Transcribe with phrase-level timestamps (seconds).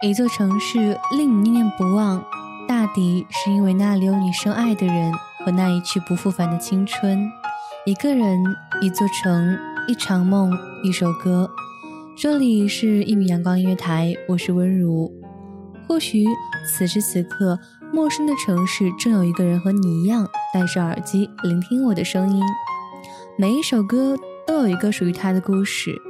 [0.00, 2.24] 一座城市令你念念不忘，
[2.68, 5.12] 大抵是因为那里有你深爱的人
[5.44, 7.28] 和那一去不复返的青春。
[7.84, 8.40] 一个人，
[8.80, 9.58] 一座城，
[9.88, 11.50] 一场梦，一首歌。
[12.16, 15.12] 这里是一米阳光音乐台，我是温如。
[15.88, 16.24] 或许
[16.64, 17.58] 此时此刻，
[17.92, 22.40] 陌生的城市正有一个人和你一样戴着耳机聆听我的声音。
[23.36, 26.00] 每一首歌都有一个属于他的故事。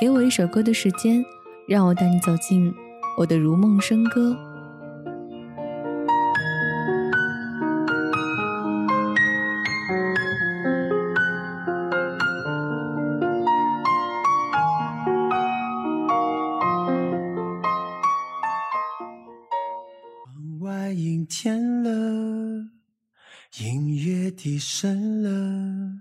[0.00, 1.24] 给我一首歌的时间，
[1.68, 2.74] 让我带你走进。
[3.18, 4.34] 我的如梦笙歌。
[20.24, 21.90] 窗外阴天了，
[23.58, 26.00] 音乐低声了，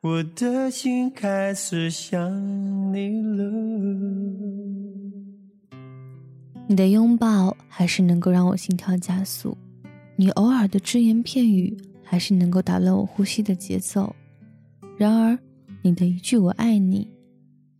[0.00, 2.18] 我的心开始想
[2.94, 4.65] 你了。
[6.68, 9.56] 你的拥抱还是能够让我心跳加速，
[10.16, 14.14] 你偶尔的只言片语还是能够打乱我呼吸的节奏。
[14.98, 15.38] 然而，
[15.82, 17.06] 你的一句“我爱你”，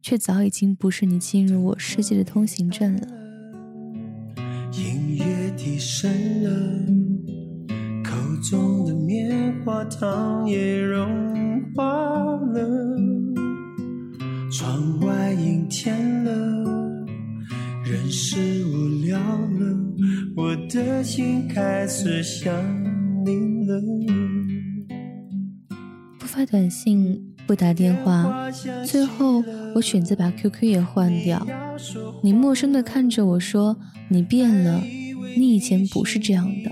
[0.03, 3.09] 却早已经不是你进入我世界的通行证了。
[4.73, 6.09] 音乐低声
[6.45, 6.51] 了，
[8.05, 12.97] 口中的棉花糖也融化了，
[14.53, 16.33] 窗外阴天了。
[17.85, 18.37] 人是，
[20.77, 22.53] 的心开始想
[23.25, 23.81] 你了。
[26.19, 28.51] 不发短信，不打电话，
[28.85, 29.43] 最后
[29.75, 31.47] 我选择把 QQ 也换掉。
[32.23, 33.75] 你陌生的看着我说
[34.11, 34.83] ：“你变了，
[35.39, 36.71] 你以前不是这样的。”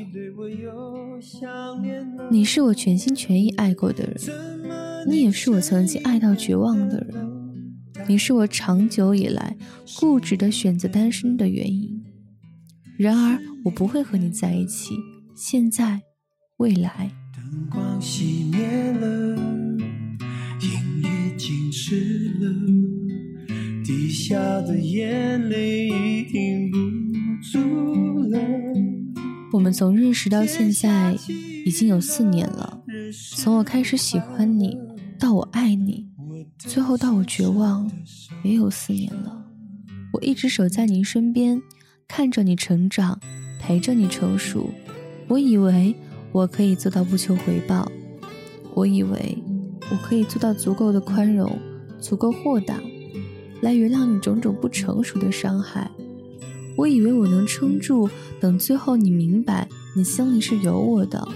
[2.31, 4.16] 你是我全心全意爱过的人，
[5.09, 7.15] 你也是我曾经爱到绝望的人。
[8.06, 9.56] 你是我长久以来
[9.98, 12.04] 固执的选择单身的原因。
[12.98, 14.94] 然而，我不会和你在一起。
[15.34, 16.02] 现在，
[16.58, 17.10] 未来。
[17.34, 19.36] 灯光熄灭了，
[20.60, 22.53] 音乐静止了，
[23.82, 26.78] 滴下的眼泪已停不
[27.42, 28.38] 住了。
[29.53, 31.16] 我们从认识到现在
[31.64, 32.82] 已经有四年了，
[33.36, 34.76] 从我开始喜欢你
[35.19, 36.06] 到我爱你。
[36.58, 37.91] 最后到我绝望，
[38.42, 39.44] 也有四年了。
[40.12, 41.60] 我一直守在您身边，
[42.06, 43.20] 看着你成长，
[43.66, 44.69] 陪着你成熟。
[45.26, 45.94] 我以为
[46.32, 47.91] 我可以做到不求回报，
[48.75, 49.38] 我以为
[49.91, 51.58] 我可以做到足够的宽容，
[51.98, 52.78] 足够豁达，
[53.62, 55.91] 来原谅你种种不成熟的伤害。
[56.76, 59.66] 我以为我能撑住，等最后你明白
[59.97, 61.26] 你心里是有我的，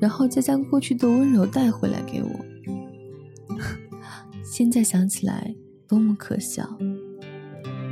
[0.00, 2.30] 然后再将过去的温柔带回来给我。
[4.44, 5.52] 现在想起来，
[5.88, 6.78] 多么可笑！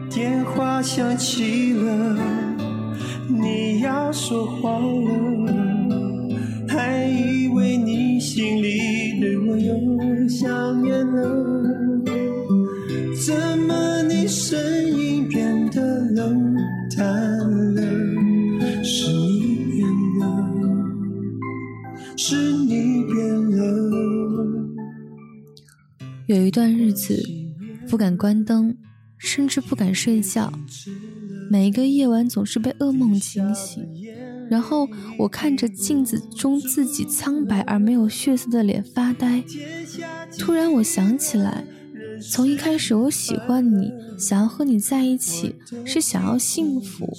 [0.09, 2.17] 电话响起了，
[3.29, 6.29] 你要说话了，
[6.69, 12.03] 还以为你心里对我有想念了，
[13.27, 14.59] 怎么你声
[14.99, 16.55] 音变得冷
[16.97, 17.07] 淡
[17.75, 17.83] 了？
[18.83, 20.25] 是你变了，
[22.17, 23.17] 是你变
[23.57, 23.61] 了。
[26.27, 27.23] 有一段日子，
[27.89, 28.77] 不敢关灯，
[29.19, 30.53] 甚至不敢睡觉。
[31.53, 33.87] 每一个夜晚总是被噩梦惊醒，
[34.49, 34.89] 然后
[35.19, 39.45] 我看着镜子中自己苍白而没有血色的脸发呆。
[40.39, 41.67] 突然，我想起来，
[42.33, 45.55] 从一开始我喜欢你，想要和你在一起，
[45.85, 47.13] 是想要幸福，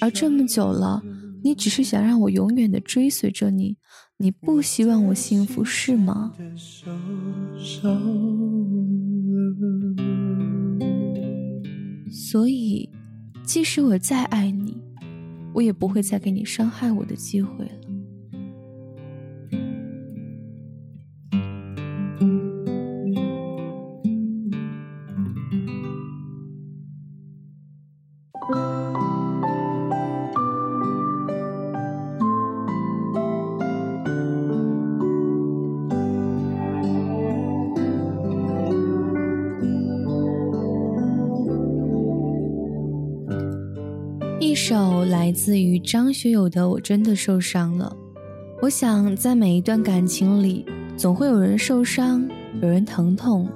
[0.00, 1.02] 而这么久了，
[1.42, 3.76] 你只是想让我永远的追随着你。
[4.16, 6.32] 你不希望我幸福是吗？
[12.10, 12.88] 所以，
[13.44, 14.76] 即使我再爱你，
[15.52, 17.83] 我也不会再给你伤害我的机会了。
[44.76, 47.96] 首来自于张学友的《我真的受伤了》。
[48.60, 50.66] 我想，在每一段感情里，
[50.96, 52.28] 总会有人受伤，
[52.60, 53.48] 有人疼痛，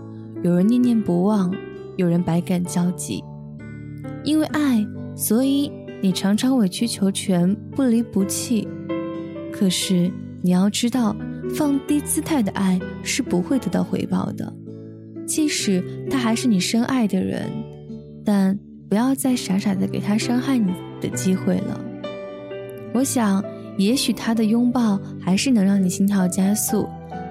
[0.44, 1.52] 有人念念不忘，
[1.96, 3.20] 有人百感交集。
[4.22, 4.86] 因为爱，
[5.16, 8.68] 所以你常常委曲求全，不离不弃。
[9.52, 10.08] 可是
[10.40, 11.16] 你要知道，
[11.52, 14.54] 放低姿态的爱是不会得到回报的。
[15.26, 17.50] 即使他还是你深爱的人，
[18.24, 18.56] 但
[18.88, 21.80] 不要再傻傻的给他伤害你的机会了。
[22.94, 23.44] 我想。
[23.78, 26.88] 也许他的拥抱还是能让你心跳加速，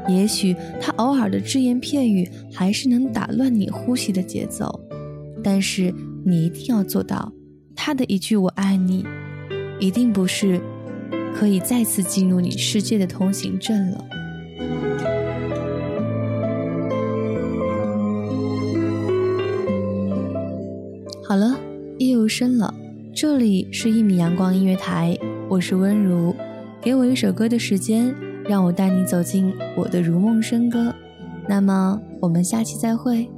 [0.08, 4.80] 也许他偶尔的只言片语还是能打乱你呼吸的节奏，
[5.44, 5.94] 但是
[6.24, 7.30] 你一定要做到，
[7.76, 9.06] 他的一句“我爱你”，
[9.78, 10.58] 一定不是
[11.36, 14.06] 可以再次进入你世界的通行证了。
[21.28, 21.60] 好了，
[21.98, 22.74] 夜又深了，
[23.14, 25.14] 这里是一米阳光音乐台。
[25.50, 26.34] 我是温如，
[26.80, 28.16] 给我一首歌的时间，
[28.48, 30.96] 让我带你走进我的如梦笙歌。
[31.46, 33.30] 那么，我们下期再会。